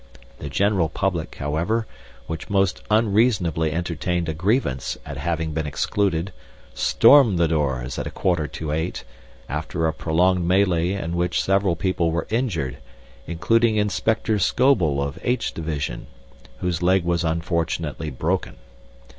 [0.39, 1.85] The general public, however,
[2.25, 6.33] which most unreasonably entertained a grievance at having been excluded,
[6.73, 9.03] stormed the doors at a quarter to eight,
[9.47, 12.77] after a prolonged melee in which several people were injured,
[13.27, 15.53] including Inspector Scoble of H.
[15.53, 16.07] Division,
[16.61, 18.55] whose leg was unfortunately broken.